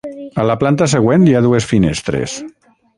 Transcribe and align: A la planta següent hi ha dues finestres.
A 0.43 0.45
la 0.51 0.55
planta 0.63 0.87
següent 0.95 1.29
hi 1.29 1.37
ha 1.41 1.45
dues 1.49 1.71
finestres. 1.75 2.39